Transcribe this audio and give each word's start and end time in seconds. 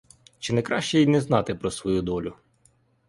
Чи 0.39 0.53
не 0.53 0.61
краще 0.61 0.99
й 1.01 1.07
не 1.07 1.21
знати 1.21 1.55
про 1.55 1.71
свою 1.71 2.01
долю? 2.01 2.35